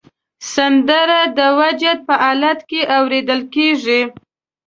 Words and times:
سندره 0.53 1.19
د 1.37 1.39
وجد 1.59 1.97
په 2.07 2.13
حالت 2.21 2.59
کې 2.69 2.81
اورېدل 2.97 3.41
کېږي 3.55 4.01